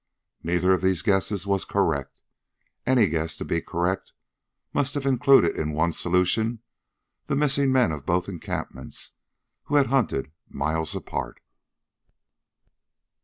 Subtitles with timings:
[0.41, 2.23] Neither of these guesses was correct.
[2.87, 4.13] Any guess, to be correct,
[4.73, 6.63] must have included in one solution
[7.27, 9.11] the missing men of both encampments,
[9.65, 11.39] who had hunted miles apart.